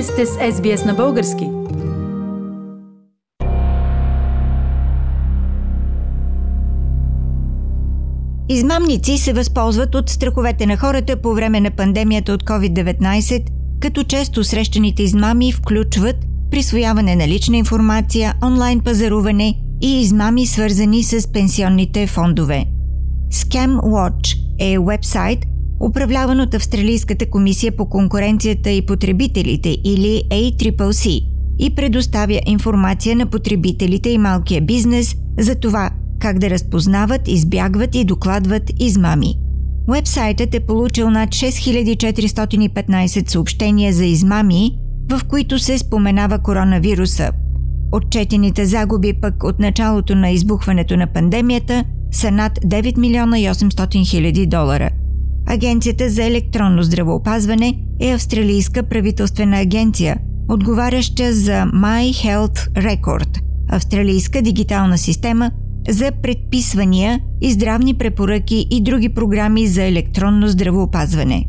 Вие 0.00 0.06
сте 0.06 0.26
с 0.26 0.30
SBS 0.30 0.86
на 0.86 0.94
български. 0.94 1.48
Измамници 8.48 9.18
се 9.18 9.32
възползват 9.32 9.94
от 9.94 10.10
страховете 10.10 10.66
на 10.66 10.76
хората 10.76 11.16
по 11.22 11.34
време 11.34 11.60
на 11.60 11.70
пандемията 11.70 12.32
от 12.32 12.44
COVID-19, 12.44 13.46
като 13.80 14.04
често 14.04 14.44
срещаните 14.44 15.02
измами 15.02 15.52
включват 15.52 16.16
присвояване 16.50 17.16
на 17.16 17.28
лична 17.28 17.56
информация, 17.56 18.34
онлайн 18.44 18.80
пазаруване 18.80 19.54
и 19.80 20.00
измами 20.00 20.46
свързани 20.46 21.02
с 21.02 21.32
пенсионните 21.32 22.06
фондове. 22.06 22.64
Scam 23.32 23.80
Watch 23.80 24.36
е 24.58 24.78
вебсайт, 24.78 25.46
управляван 25.80 26.40
от 26.40 26.54
Австралийската 26.54 27.26
комисия 27.26 27.76
по 27.76 27.88
конкуренцията 27.88 28.70
и 28.70 28.86
потребителите 28.86 29.78
или 29.84 30.22
ACCC 30.30 31.20
и 31.58 31.74
предоставя 31.74 32.40
информация 32.46 33.16
на 33.16 33.26
потребителите 33.26 34.10
и 34.10 34.18
малкия 34.18 34.60
бизнес 34.60 35.16
за 35.38 35.54
това 35.54 35.90
как 36.18 36.38
да 36.38 36.50
разпознават, 36.50 37.28
избягват 37.28 37.94
и 37.94 38.04
докладват 38.04 38.72
измами. 38.80 39.34
Уебсайтът 39.88 40.54
е 40.54 40.60
получил 40.60 41.10
над 41.10 41.28
6415 41.28 43.30
съобщения 43.30 43.92
за 43.92 44.04
измами, 44.04 44.78
в 45.10 45.24
които 45.24 45.58
се 45.58 45.78
споменава 45.78 46.38
коронавируса. 46.38 47.30
Отчетените 47.92 48.66
загуби 48.66 49.12
пък 49.22 49.44
от 49.44 49.58
началото 49.58 50.14
на 50.14 50.30
избухването 50.30 50.96
на 50.96 51.06
пандемията 51.06 51.84
са 52.12 52.30
над 52.30 52.58
9 52.58 52.98
милиона 52.98 53.38
и 53.38 53.44
800 53.44 54.10
хиляди 54.10 54.46
долара. 54.46 54.90
Агенцията 55.52 56.10
за 56.10 56.24
електронно 56.24 56.82
здравеопазване 56.82 57.78
е 58.00 58.12
австралийска 58.12 58.82
правителствена 58.82 59.60
агенция, 59.60 60.16
отговаряща 60.48 61.32
за 61.32 61.52
My 61.52 62.12
Health 62.12 62.72
Record– 62.72 63.40
австралийска 63.68 64.42
дигитална 64.42 64.98
система 64.98 65.50
за 65.88 66.12
предписвания 66.22 67.20
и 67.40 67.52
здравни 67.52 67.94
препоръки 67.94 68.66
и 68.70 68.82
други 68.82 69.08
програми 69.08 69.66
за 69.66 69.82
електронно 69.84 70.48
здравеопазване. 70.48 71.46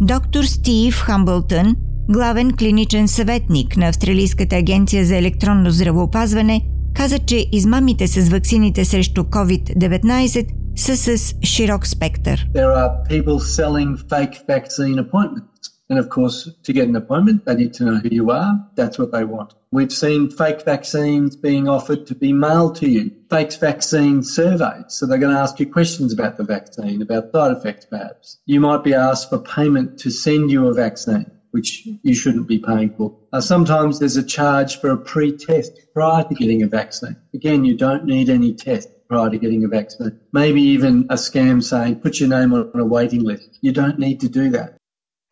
Доктор 0.00 0.44
Стив 0.44 0.94
Хамбълтън, 0.94 1.76
главен 2.10 2.52
клиничен 2.52 3.08
съветник 3.08 3.76
на 3.76 3.88
Австралийската 3.88 4.56
агенция 4.56 5.06
за 5.06 5.16
електронно 5.16 5.70
здравеопазване, 5.70 6.60
каза, 6.94 7.18
че 7.18 7.46
измамите 7.52 8.08
с 8.08 8.28
ваксините 8.28 8.84
срещу 8.84 9.22
COVID-19 9.22 10.26
са 10.26 10.42
с 10.75 11.35
широк 11.43 11.85
спектър. 11.85 12.47
There 12.53 12.73
are 12.73 13.03
people 13.09 13.39
selling 13.39 13.97
fake 13.97 14.35
vaccine 14.47 14.99
appointments. 14.99 15.71
And 15.89 15.99
of 15.99 16.07
course, 16.07 16.49
to 16.63 16.71
get 16.71 16.87
an 16.87 16.95
appointment, 16.95 17.43
they 17.45 17.55
need 17.55 17.73
to 17.75 17.83
know 17.83 17.97
who 17.97 18.07
you 18.09 18.31
are. 18.31 18.65
That's 18.75 18.97
what 18.97 19.11
they 19.11 19.25
want. 19.25 19.53
We've 19.71 19.91
seen 19.91 20.29
fake 20.29 20.61
vaccines 20.63 21.35
being 21.35 21.67
offered 21.67 22.07
to 22.07 22.15
be 22.15 22.31
mailed 22.31 22.77
to 22.77 22.89
you, 22.89 23.11
fake 23.29 23.51
vaccine 23.53 24.23
surveys. 24.23 24.85
So 24.95 25.05
they're 25.05 25.17
going 25.17 25.35
to 25.35 25.41
ask 25.41 25.59
you 25.59 25.69
questions 25.69 26.13
about 26.13 26.37
the 26.37 26.45
vaccine, 26.45 27.01
about 27.01 27.33
side 27.33 27.51
effects 27.57 27.85
perhaps. 27.85 28.37
You 28.45 28.61
might 28.61 28.85
be 28.85 28.93
asked 28.93 29.29
for 29.29 29.39
payment 29.39 29.99
to 29.99 30.09
send 30.09 30.49
you 30.49 30.67
a 30.67 30.73
vaccine 30.73 31.29
which 31.51 31.85
you 32.01 32.15
shouldn't 32.15 32.47
be 32.47 32.59
paying 32.59 32.93
for. 32.95 33.17
Uh, 33.33 33.41
sometimes 33.41 33.99
there's 33.99 34.15
a 34.15 34.23
charge 34.23 34.79
for 34.79 34.89
a 34.91 34.97
pre-test 34.97 35.73
prior 35.93 36.23
to 36.23 36.33
getting 36.33 36.63
a 36.63 36.67
vaccine. 36.67 37.17
Again, 37.33 37.65
you 37.65 37.75
don't 37.77 38.05
need 38.05 38.29
any 38.29 38.53
test 38.53 38.87
Prior 39.10 39.30
to 39.30 39.38
getting 39.44 39.62
a 39.64 39.70
vaccine. 39.78 40.12
Maybe 40.32 40.62
even 40.76 40.94
a 41.16 41.16
scam 41.26 41.56
saying, 41.72 41.94
put 42.04 42.12
your 42.20 42.30
name 42.36 42.50
on 42.74 42.80
a 42.86 42.88
waiting 42.96 43.22
list. 43.30 43.48
You 43.66 43.72
don't 43.72 43.98
need 43.98 44.18
to 44.24 44.28
do 44.28 44.50
that. 44.56 44.68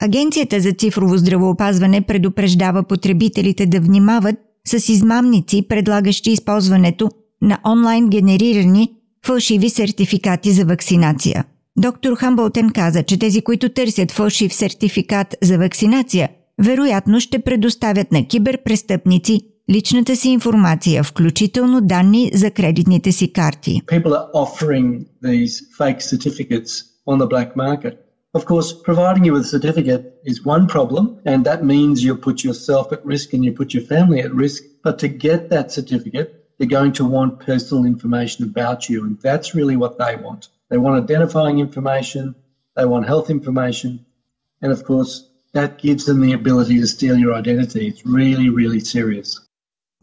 Агенцията 0.02 0.60
за 0.60 0.72
цифрово 0.72 1.16
здравеопазване 1.16 2.00
предупреждава 2.00 2.82
потребителите 2.82 3.66
да 3.66 3.80
внимават 3.80 4.36
с 4.66 4.88
измамници, 4.88 5.68
предлагащи 5.68 6.30
използването 6.30 7.10
на 7.42 7.58
онлайн 7.66 8.08
генерирани 8.08 8.92
фалшиви 9.26 9.70
сертификати 9.70 10.50
за 10.50 10.64
вакцинация. 10.64 11.44
Доктор 11.78 12.16
Хамбълтен 12.16 12.70
каза, 12.70 13.02
че 13.02 13.18
тези, 13.18 13.40
които 13.40 13.68
търсят 13.68 14.12
фалшив 14.12 14.54
сертификат 14.54 15.36
за 15.42 15.58
вакцинация, 15.58 16.28
вероятно 16.62 17.20
ще 17.20 17.38
предоставят 17.38 18.12
на 18.12 18.26
киберпрестъпници 18.26 19.40
личната 19.69 20.15
си 20.15 20.29
информация, 20.29 21.03
включително 21.03 21.81
данни 21.81 22.31
за 22.33 22.51
кредитните 22.51 23.11
си 23.11 23.33
карти. 23.33 23.81
People 23.85 24.13
are 24.13 24.31
offering 24.33 25.05
these 25.23 25.51
fake 25.79 26.01
certificates 26.01 26.71
on 27.07 27.17
the 27.19 27.27
black 27.27 27.55
market. 27.55 27.95
Of 28.33 28.45
course, 28.45 28.69
providing 28.89 29.23
you 29.25 29.33
with 29.33 29.49
a 29.49 29.53
certificate 29.57 30.03
is 30.31 30.45
one 30.45 30.67
problem, 30.67 31.03
and 31.25 31.39
that 31.49 31.63
means 31.73 32.03
you 32.03 32.15
put 32.15 32.43
yourself 32.43 32.85
at 32.95 33.05
risk 33.13 33.27
and 33.33 33.43
you 33.45 33.51
put 33.53 33.73
your 33.75 33.85
family 33.93 34.19
at 34.25 34.39
risk. 34.45 34.59
But 34.83 34.99
to 34.99 35.07
get 35.07 35.49
that 35.49 35.71
certificate, 35.71 36.29
they're 36.55 36.77
going 36.79 36.93
to 36.99 37.05
want 37.05 37.39
personal 37.39 37.85
information 37.85 38.41
about 38.51 38.79
you, 38.89 38.97
and 39.05 39.19
that's 39.27 39.55
really 39.55 39.77
what 39.83 39.97
they 39.97 40.15
want. 40.25 40.49
They 40.69 40.77
want 40.77 41.03
identifying 41.03 41.57
information, 41.59 42.35
they 42.77 42.85
want 42.85 43.07
health 43.07 43.29
information, 43.31 44.05
and 44.61 44.71
of 44.71 44.83
course, 44.83 45.11
that 45.53 45.79
gives 45.79 46.05
them 46.05 46.21
the 46.21 46.33
ability 46.33 46.79
to 46.79 46.87
steal 46.87 47.17
your 47.17 47.33
identity. 47.33 47.87
It's 47.87 48.05
really, 48.05 48.49
really 48.49 48.79
serious. 48.79 49.39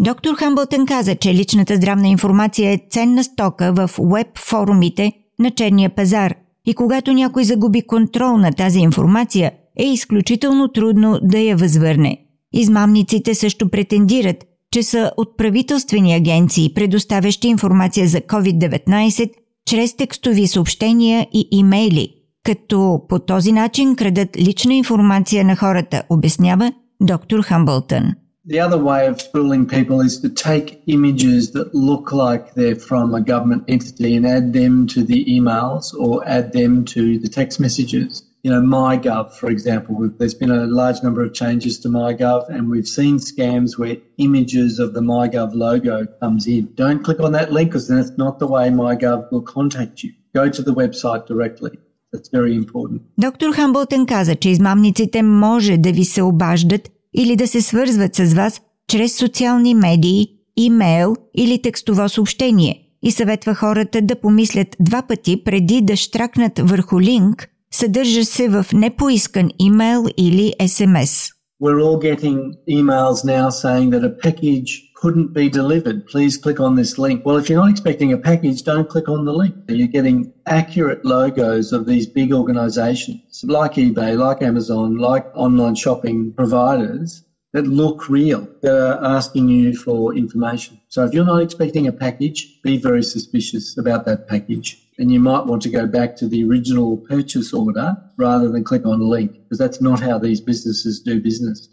Доктор 0.02 0.36
Хамбълтън 0.36 0.86
каза, 0.86 1.16
че 1.16 1.34
личната 1.34 1.76
здравна 1.76 2.08
информация 2.08 2.72
е 2.72 2.80
ценна 2.90 3.24
стока 3.24 3.74
в 3.74 3.90
веб 4.00 4.28
форумите 4.38 5.12
на 5.40 5.52
черния 5.52 5.90
пазар 5.90 6.36
и 6.66 6.74
когато 6.74 7.14
някой 7.14 7.44
загуби 7.44 7.82
контрол 7.82 8.38
на 8.38 8.52
тази 8.52 8.80
информация, 8.80 9.52
е 9.80 9.86
изключително 9.86 10.68
трудно 10.68 11.20
да 11.24 11.40
я 11.40 11.58
възвърне. 11.58 12.18
Измамниците 12.54 13.36
също 13.36 13.70
претендират, 13.70 14.46
че 14.72 14.84
са 14.84 15.12
от 15.18 15.38
правителствени 15.38 16.14
агенции, 16.14 16.74
предоставящи 16.74 17.48
информация 17.48 18.08
за 18.08 18.22
COVID-19 18.22 19.32
чрез 19.68 19.96
текстови 19.96 20.48
съобщения 20.48 21.28
и 21.34 21.48
имейли, 21.52 22.10
като 22.44 23.02
по 23.10 23.20
този 23.20 23.52
начин 23.52 23.96
крадат 23.96 24.38
лична 24.38 24.74
информация 24.74 25.46
на 25.46 25.56
хората, 25.56 26.04
обяснява 26.10 26.74
доктор 27.02 27.42
Хамбълтън. 27.42 28.14
The 28.49 28.61
other 28.61 28.79
way 28.79 29.07
of 29.07 29.21
fooling 29.21 29.67
people 29.67 30.01
is 30.01 30.21
to 30.21 30.29
take 30.29 30.81
images 30.87 31.51
that 31.53 31.75
look 31.75 32.13
like 32.13 32.55
they're 32.55 32.77
from 32.77 33.13
a 33.13 33.21
government 33.21 33.65
entity 33.67 34.15
and 34.15 34.25
add 34.25 34.53
them 34.53 34.87
to 34.89 35.03
the 35.03 35.25
emails 35.25 35.93
or 35.93 36.23
add 36.27 36.53
them 36.53 36.85
to 36.95 37.19
the 37.19 37.29
text 37.29 37.59
messages. 37.59 38.23
You 38.45 38.53
know, 38.53 38.61
MyGov, 38.61 39.33
for 39.33 39.51
example, 39.51 40.09
there's 40.19 40.35
been 40.35 40.53
a 40.53 40.67
large 40.67 41.03
number 41.03 41.25
of 41.25 41.35
changes 41.35 41.81
to 41.81 41.89
MyGov 41.89 42.49
and 42.49 42.71
we've 42.71 42.87
seen 42.87 43.19
scams 43.19 43.77
where 43.77 43.97
images 44.19 44.79
of 44.79 44.95
the 44.95 45.01
MyGov 45.01 45.53
logo 45.53 46.07
comes 46.21 46.47
in. 46.47 46.73
Don't 46.77 47.03
click 47.03 47.19
on 47.19 47.33
that 47.33 47.53
link 47.53 47.71
because 47.71 47.89
then 47.89 47.99
it's 47.99 48.17
not 48.17 48.39
the 48.39 48.47
way 48.47 48.69
MyGov 48.69 49.33
will 49.33 49.43
contact 49.43 50.05
you. 50.05 50.13
Go 50.33 50.49
to 50.49 50.63
the 50.63 50.73
website 50.73 51.27
directly. 51.27 51.73
That's 52.13 52.29
very 52.29 52.55
important. 52.55 53.03
Доктор 53.19 53.53
Хамбълтън 53.53 54.07
каза, 54.07 54.35
че 54.35 54.51
измамниците 54.51 55.23
може 55.23 55.77
да 55.77 55.93
ви 55.93 56.05
се 56.05 56.23
обаждат 56.23 56.91
или 57.16 57.36
да 57.36 57.48
се 57.48 57.62
свързват 57.62 58.16
с 58.16 58.34
вас 58.34 58.62
чрез 58.88 59.16
социални 59.16 59.74
медии, 59.74 60.28
имейл 60.58 61.16
или 61.36 61.62
текстово 61.62 62.10
съобщение 62.10 62.88
и 63.04 63.12
съветва 63.12 63.56
хората 63.56 64.02
да 64.02 64.16
помислят 64.16 64.68
два 64.80 65.02
пъти 65.02 65.44
преди 65.44 65.82
да 65.82 65.96
штракнат 65.96 66.60
върху 66.60 67.02
линк, 67.02 67.48
съдържа 67.74 68.26
се 68.26 68.50
в 68.50 68.66
непоискан 68.74 69.50
имейл 69.60 70.06
или 70.18 70.54
СМС. 70.68 71.30
We're 71.64 71.82
all 71.88 72.00
getting 72.10 72.40
emails 72.70 73.24
now 73.24 73.50
saying 73.50 73.90
that 73.92 74.04
a 74.04 74.14
package 74.26 74.91
couldn't 75.02 75.34
be 75.34 75.50
delivered. 75.50 76.06
Please 76.06 76.38
click 76.38 76.60
on 76.60 76.76
this 76.76 77.00
link. 77.00 77.26
Well, 77.26 77.38
if 77.38 77.50
you're 77.50 77.60
not 77.60 77.72
expecting 77.72 78.14
a 78.14 78.18
package, 78.18 78.62
don't 78.62 78.88
click 78.88 79.10
on 79.10 79.26
the 79.26 79.34
link. 79.34 79.56
You're 79.68 79.88
getting 79.88 80.32
accurate 80.46 81.04
logos 81.04 81.74
of 81.74 81.88
these 81.88 82.06
big 82.06 82.32
organizations 82.32 83.44
like 83.44 83.74
eBay, 83.74 84.16
like 84.16 84.44
Amazon, 84.44 84.98
like 84.98 85.26
online 85.34 85.74
shopping 85.74 86.34
providers 86.34 87.24
that 87.54 87.66
look 87.66 88.10
real, 88.10 88.48
that 88.62 88.78
are 88.78 89.04
asking 89.18 89.50
you 89.50 89.76
for 89.76 90.16
information. 90.16 90.80
So 90.88 91.04
if 91.04 91.14
you're 91.14 91.26
not 91.26 91.42
expecting 91.42 91.88
a 91.88 91.92
package, 91.92 92.62
be 92.62 92.78
very 92.78 93.04
suspicious 93.04 93.78
about 93.80 94.06
that 94.06 94.28
package. 94.28 94.78
And 95.00 95.12
you 95.12 95.20
might 95.20 95.48
want 95.48 95.64
to 95.64 95.70
go 95.70 95.88
back 95.88 96.18
to 96.18 96.28
the 96.28 96.44
original 96.44 96.98
purchase 96.98 97.54
order 97.54 97.98
rather 98.18 98.50
than 98.50 98.64
click 98.64 98.86
on 98.86 99.02
a 99.02 99.06
link, 99.06 99.34
because 99.34 99.58
that's 99.58 99.82
not 99.82 100.00
how 100.00 100.20
these 100.20 100.42
businesses 100.42 101.02
do 101.02 101.20
business. 101.20 101.68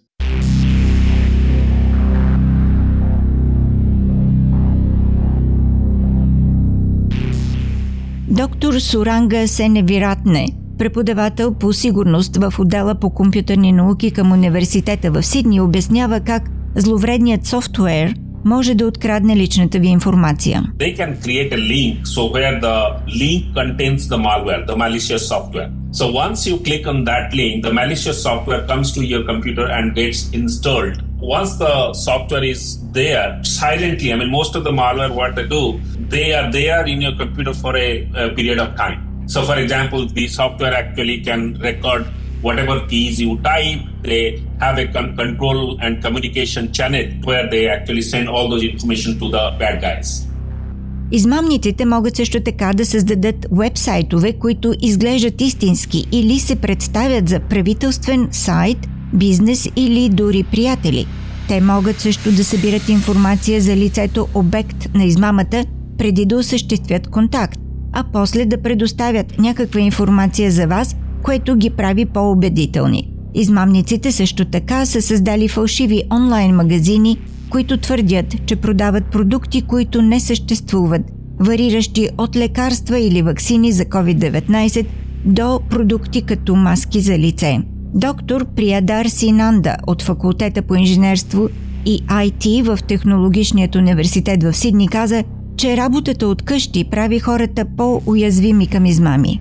Доктор 8.38 8.81
Суранга 8.81 9.49
Сеневиратне, 9.49 10.46
преподавател 10.79 11.55
по 11.55 11.73
сигурност 11.73 12.37
в 12.37 12.55
отдела 12.58 12.94
по 12.94 13.11
компютърни 13.11 13.73
науки 13.73 14.11
към 14.11 14.32
университета 14.32 15.11
в 15.11 15.23
Сидни, 15.23 15.61
обяснява 15.61 16.20
как 16.20 16.43
зловредният 16.76 17.46
софтуер 17.46 18.14
може 18.44 18.75
да 18.75 18.87
открадне 18.87 19.37
личната 19.37 19.79
ви 19.79 19.88
информация. 19.88 20.62
Link 20.79 21.96
so 22.14 22.23
link 23.23 23.55
the 24.12 24.19
malware, 24.26 24.62
the. 24.67 25.69
So 25.99 26.05
once 26.26 26.38
you 26.49 26.56
click 26.67 26.84
on 26.93 26.99
that 27.11 27.26
link, 27.41 27.55
the 27.67 27.73
malicious 27.81 28.19
software 28.29 28.62
comes 28.70 28.87
to 28.96 29.00
your 29.12 29.23
computer 29.31 29.67
and 29.76 29.87
gets 29.96 30.19
installed. 30.41 31.07
Once 31.19 31.56
the 31.57 31.94
software 31.94 32.44
is 32.44 32.62
there 32.91 33.39
silently, 33.44 34.12
I 34.13 34.15
mean, 34.18 34.31
most 34.31 34.56
of 34.56 34.63
the 34.63 34.71
malware, 34.71 35.13
what 35.19 35.35
they 35.35 35.47
do, 35.47 35.80
they 36.09 36.33
are 36.33 36.51
there 36.51 36.85
in 36.85 37.01
your 37.01 37.15
computer 37.15 37.53
for 37.53 37.75
a, 37.77 37.89
a 38.15 38.30
period 38.30 38.59
of 38.59 38.75
time. 38.75 39.00
So, 39.27 39.44
for 39.44 39.57
example, 39.57 40.06
the 40.06 40.27
software 40.27 40.74
actually 40.74 41.21
can 41.21 41.57
record 41.59 42.06
whatever 42.41 42.85
keys 42.88 43.21
you 43.21 43.38
type. 43.41 43.80
They 44.03 44.44
have 44.59 44.77
a 44.77 44.88
con- 44.88 45.15
control 45.15 45.77
and 45.81 46.03
communication 46.03 46.74
channel 46.74 47.06
where 47.24 47.50
they 47.50 47.68
actually 47.69 48.01
send 48.01 48.27
all 48.27 48.50
those 48.50 48.63
information 48.63 49.18
to 49.19 49.30
the 49.30 49.44
bad 49.59 49.81
guys. 49.81 50.27
Измамниците 51.12 51.85
могат 51.85 52.15
също 52.15 52.39
така 52.39 52.71
да 52.74 52.85
създадат 52.85 53.45
вебсайтове, 53.51 54.33
които 54.33 54.74
изглеждат 54.81 55.41
истински 55.41 56.06
или 56.12 56.39
се 56.39 56.56
представят 56.56 57.30
за 57.30 57.39
правителствен 57.39 58.27
сайт, 58.31 58.77
бизнес 59.12 59.69
или 59.76 60.08
дори 60.08 60.43
приятели. 60.43 61.06
Те 61.49 61.60
могат 61.60 62.00
също 62.00 62.32
да 62.32 62.44
събират 62.44 62.88
информация 62.88 63.60
за 63.60 63.76
лицето 63.76 64.28
обект 64.34 64.94
на 64.94 65.05
измамата 65.05 65.64
преди 65.99 66.26
да 66.26 66.37
осъществят 66.37 67.08
контакт, 67.08 67.58
а 67.93 68.05
после 68.12 68.44
да 68.44 68.62
предоставят 68.62 69.38
някаква 69.38 69.81
информация 69.81 70.50
за 70.50 70.66
вас, 70.66 70.96
което 71.22 71.56
ги 71.56 71.70
прави 71.70 72.05
по-убедителни. 72.05 73.12
Измамниците 73.34 74.12
също 74.12 74.44
така 74.44 74.87
са 74.87 75.02
създали 75.02 75.49
фалшиви 75.49 76.02
онлайн 76.12 76.55
магазини, 76.55 77.19
които 77.50 77.76
твърдят, 77.76 78.46
че 78.46 78.56
продават 78.56 79.05
продукти, 79.05 79.62
които 79.62 80.02
не 80.02 80.20
съществуват, 80.20 81.02
вариращи 81.40 82.08
от 82.19 82.37
лекарства 82.37 82.99
или 82.99 83.22
вакцини 83.22 83.72
за 83.72 83.84
COVID-19 83.84 84.87
до 85.25 85.60
продукти 85.70 86.22
като 86.22 86.56
маски 86.56 87.00
за 87.00 87.19
лице. 87.19 87.58
Доктор 87.94 88.46
Приядар 88.56 89.06
Синанда 89.06 89.76
от 89.87 90.02
факултета 90.02 90.62
по 90.62 90.75
инженерство 90.75 91.49
и 91.87 92.02
IT 92.06 92.62
в 92.62 92.79
Технологичният 92.82 93.75
университет 93.75 94.43
в 94.43 94.52
Сидни 94.52 94.88
каза, 94.88 95.25
че 95.56 95.76
работата 95.76 96.26
от 96.26 96.43
къщи 96.43 96.85
прави 96.90 97.19
хората 97.19 97.64
по-уязвими 97.76 98.67
към 98.67 98.87
измами. 98.87 99.40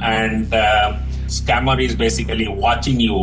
Uh, 0.00 0.46
uh, 0.50 0.94
scammer 1.28 1.78
is 1.86 1.94
basically 1.94 2.48
watching 2.64 2.98
you, 3.08 3.18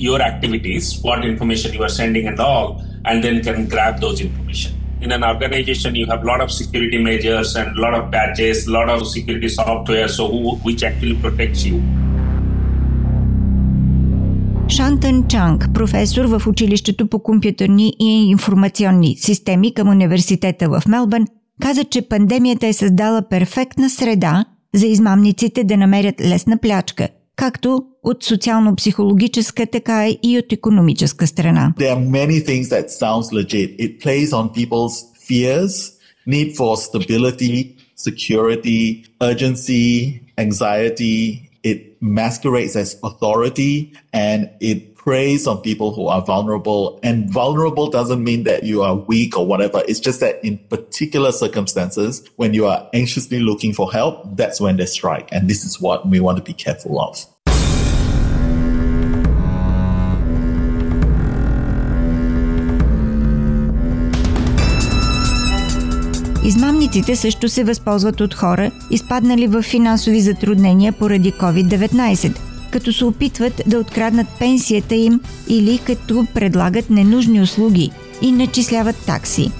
your 0.00 0.20
activities, 0.20 0.98
what 1.02 1.24
information 1.24 1.72
you 1.72 1.82
are 1.82 1.94
sending, 2.00 2.26
and 2.26 2.40
all, 2.40 2.82
and 3.04 3.24
then 3.24 3.42
can 3.42 3.68
grab 3.68 4.00
those 4.00 4.20
information 4.20 4.80
in 5.00 5.12
an 5.12 5.24
organization 5.24 5.94
you 5.94 6.06
have 6.12 6.22
a 6.22 6.26
lot 6.26 6.40
of 6.44 6.50
security 6.60 6.98
measures 6.98 7.56
and 7.56 7.68
a 7.78 7.80
lot 7.84 7.94
of 7.98 8.10
patches 8.14 8.66
a 8.66 8.72
lot 8.78 8.88
of 8.94 9.06
security 9.06 9.48
software 9.48 10.08
so 10.08 10.28
who, 10.28 10.56
which 10.66 10.82
actually 10.82 11.16
protects 11.24 11.64
you 11.64 11.80
Шантън 14.68 15.28
Чанг, 15.28 15.68
професор 15.74 16.24
в 16.24 16.46
училището 16.46 17.06
по 17.06 17.22
компютърни 17.22 17.92
и 18.00 18.30
информационни 18.30 19.16
системи 19.16 19.74
към 19.74 19.88
университета 19.88 20.68
в 20.68 20.82
Мелбърн, 20.88 21.26
каза, 21.60 21.84
че 21.84 22.08
пандемията 22.08 22.66
е 22.66 22.72
създала 22.72 23.22
перфектна 23.30 23.90
среда 23.90 24.44
за 24.74 24.86
измамниците 24.86 25.64
да 25.64 25.76
намерят 25.76 26.20
лесна 26.20 26.58
плячка, 26.58 27.08
както 27.40 27.82
от 28.02 28.24
социално-психологическа, 28.24 29.66
така 29.66 30.08
и 30.22 30.38
от 30.38 30.52
економическа 30.52 31.26
страна. 31.26 31.74
There 31.78 31.96
are 31.96 32.10
many 32.10 32.46
things 32.46 32.64
that 32.64 32.86
sounds 32.88 33.32
legit. 33.32 33.78
It 33.78 34.04
plays 34.04 34.30
on 34.32 34.44
people's 34.58 34.94
fears, 35.28 35.74
need 36.28 36.48
for 36.56 36.76
stability, 36.76 37.56
security, 38.08 38.82
urgency, 39.20 40.20
anxiety. 40.38 41.49
It 41.62 42.00
masquerades 42.00 42.76
as 42.76 42.98
authority 43.02 43.92
and 44.12 44.50
it 44.60 44.90
preys 44.94 45.46
on 45.46 45.62
people 45.62 45.94
who 45.94 46.06
are 46.08 46.22
vulnerable. 46.22 47.00
And 47.02 47.30
vulnerable 47.30 47.88
doesn't 47.88 48.22
mean 48.22 48.44
that 48.44 48.64
you 48.64 48.82
are 48.82 48.94
weak 48.94 49.36
or 49.36 49.46
whatever. 49.46 49.82
It's 49.88 50.00
just 50.00 50.20
that 50.20 50.44
in 50.44 50.58
particular 50.68 51.32
circumstances, 51.32 52.22
when 52.36 52.52
you 52.52 52.66
are 52.66 52.88
anxiously 52.92 53.40
looking 53.40 53.72
for 53.72 53.90
help, 53.90 54.36
that's 54.36 54.60
when 54.60 54.76
they 54.76 54.86
strike. 54.86 55.28
And 55.32 55.48
this 55.48 55.64
is 55.64 55.80
what 55.80 56.06
we 56.06 56.20
want 56.20 56.36
to 56.36 56.44
be 56.44 56.52
careful 56.52 57.00
of. 57.00 57.24
Измамниците 66.50 67.16
също 67.16 67.48
се 67.48 67.64
възползват 67.64 68.20
от 68.20 68.34
хора, 68.34 68.70
изпаднали 68.90 69.46
в 69.46 69.62
финансови 69.62 70.20
затруднения 70.20 70.92
поради 70.92 71.32
COVID-19, 71.32 72.38
като 72.70 72.92
се 72.92 73.04
опитват 73.04 73.62
да 73.66 73.78
откраднат 73.78 74.26
пенсията 74.38 74.94
им 74.94 75.20
или 75.48 75.78
като 75.78 76.26
предлагат 76.34 76.90
ненужни 76.90 77.40
услуги 77.40 77.90
и 78.22 78.32
начисляват 78.32 78.96
такси. 79.06 79.50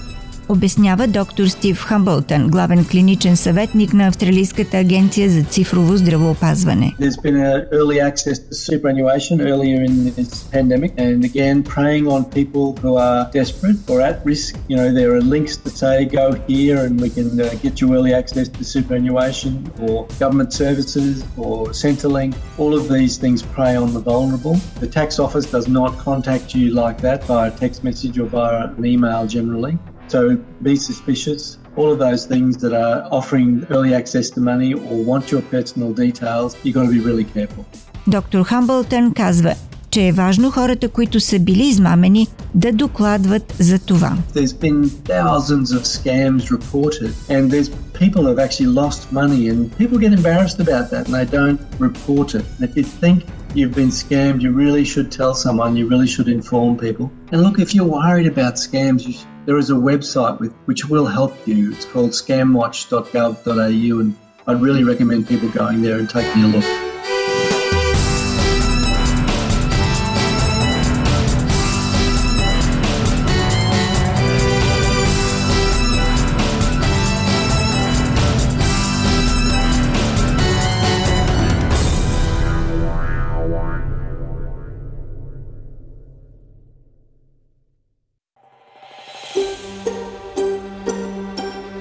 Обяснява 0.50 1.06
доктор 1.06 1.46
Стив 1.46 1.82
Хамбълтън, 1.82 2.48
главен 2.48 2.84
клиничен 2.84 3.36
съветник 3.36 3.94
на 3.94 4.06
Австралийската 4.06 4.76
агенция 4.76 5.30
за 5.30 5.42
цифрово 5.42 5.96
здравеопазване. 5.96 6.94
There's 7.00 7.22
been 7.22 7.36
an 7.36 7.66
early 7.72 7.98
access 8.10 8.38
to 8.38 8.52
superannuation 8.70 9.40
earlier 9.50 9.80
in 9.88 9.94
this 10.18 10.32
pandemic, 10.56 10.92
and 11.06 11.18
again, 11.30 11.56
preying 11.74 12.06
on 12.14 12.20
people 12.38 12.66
who 12.82 12.92
are 13.08 13.20
desperate 13.40 13.78
or 13.92 13.98
at 14.08 14.16
risk. 14.32 14.50
You 14.70 14.76
know, 14.78 14.88
there 14.98 15.10
are 15.16 15.24
links 15.36 15.54
that 15.62 15.74
say 15.82 15.96
go 16.20 16.26
here 16.50 16.78
and 16.86 16.94
we 17.04 17.10
can 17.16 17.28
uh, 17.40 17.46
get 17.64 17.74
you 17.80 17.86
early 17.96 18.12
access 18.22 18.46
to 18.56 18.62
superannuation 18.76 19.52
or 19.84 19.94
government 20.22 20.50
services 20.62 21.14
or 21.44 21.56
Centrelink. 21.84 22.32
All 22.62 22.72
of 22.80 22.84
these 22.96 23.14
things 23.22 23.38
prey 23.56 23.74
on 23.84 23.88
the 23.96 24.02
vulnerable. 24.12 24.56
The 24.84 24.90
tax 24.98 25.08
office 25.26 25.46
does 25.56 25.66
not 25.78 25.92
contact 26.08 26.46
you 26.58 26.66
like 26.82 26.98
that 27.08 27.18
via 27.30 27.50
text 27.64 27.78
message 27.88 28.16
or 28.22 28.26
via 28.36 28.56
an 28.78 28.84
email 28.94 29.22
generally. 29.38 29.76
So 30.10 30.36
be 30.62 30.76
suspicious. 30.76 31.58
All 31.76 31.90
of 31.92 31.98
those 31.98 32.22
things 32.32 32.52
that 32.62 32.72
are 32.72 32.98
offering 33.18 33.66
early 33.70 33.92
access 33.94 34.30
to 34.34 34.40
money 34.40 34.72
or 34.74 34.96
want 35.10 35.24
your 35.32 35.42
personal 35.54 35.92
details, 36.04 36.56
you've 36.62 36.76
got 36.78 36.84
to 36.84 36.92
be 36.98 37.00
really 37.00 37.26
careful. 37.36 37.64
Доктор 38.06 38.44
Хамбълтън 38.44 39.12
казва, 39.14 39.54
че 39.90 40.08
е 40.08 40.12
важно 40.12 40.50
хората, 40.50 40.88
които 40.88 41.20
са 41.20 41.38
били 41.38 41.62
измамени, 41.66 42.28
да 42.54 42.72
докладват 42.72 43.54
за 43.58 43.78
това. 43.78 44.16
There's 44.34 44.60
been 44.60 44.84
thousands 44.84 45.66
of 45.78 45.82
scams 45.84 46.50
reported, 46.50 47.12
and 47.28 47.50
there's 47.50 47.70
people 48.02 48.22
have 48.30 48.38
actually 48.46 48.70
lost 48.82 49.00
money, 49.12 49.42
and 49.50 49.58
people 49.78 49.98
get 49.98 50.12
embarrassed 50.20 50.60
about 50.66 50.86
that, 50.92 51.02
and 51.06 51.14
they 51.18 51.28
don't 51.38 51.60
report 51.88 52.28
it. 52.38 52.44
And 52.54 52.62
if 52.68 52.72
you 52.78 52.84
think 53.02 53.16
you've 53.56 53.76
been 53.82 53.94
scammed, 54.04 54.40
you 54.44 54.50
really 54.64 54.84
should 54.92 55.08
tell 55.20 55.32
someone. 55.44 55.70
You 55.80 55.86
really 55.94 56.10
should 56.14 56.28
inform 56.38 56.72
people. 56.86 57.06
And 57.32 57.38
look, 57.44 57.56
if 57.66 57.68
you're 57.74 57.92
worried 58.00 58.28
about 58.34 58.52
scams, 58.68 59.00
you 59.06 59.14
sh- 59.18 59.26
there 59.45 59.57
is 59.57 59.69
a 59.69 59.73
website 59.73 60.39
with, 60.39 60.53
which 60.65 60.85
will 60.85 61.05
help 61.05 61.35
you. 61.47 61.71
It's 61.71 61.85
called 61.85 62.11
scamwatch.gov.au, 62.11 63.99
and 63.99 64.15
I'd 64.47 64.61
really 64.61 64.83
recommend 64.83 65.27
people 65.27 65.49
going 65.49 65.81
there 65.81 65.99
and 65.99 66.09
taking 66.09 66.43
a 66.43 66.47
look. 66.47 66.80